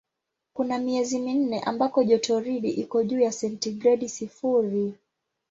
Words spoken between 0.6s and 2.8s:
miezi minne ambako jotoridi